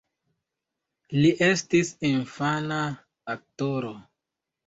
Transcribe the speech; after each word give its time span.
Li 1.17 1.31
estis 1.47 1.91
infana 2.11 2.79
aktoro. 3.35 3.93